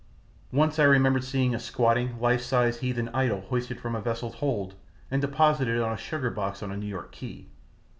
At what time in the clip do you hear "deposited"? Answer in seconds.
5.21-5.79